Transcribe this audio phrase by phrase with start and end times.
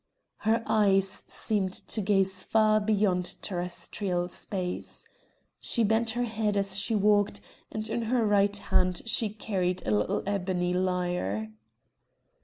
[0.37, 5.05] Her eyes seemed to gaze far beyond terrestrial space.
[5.59, 7.39] She bent her head as she walked,
[7.71, 11.51] and in her right hand she carried a little ebony lyre.